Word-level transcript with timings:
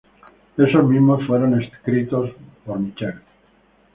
Esos 0.57 0.89
mismos 0.89 1.23
fueron 1.27 1.61
escritos 1.61 2.31
por 2.65 2.79
Michel. 2.79 3.21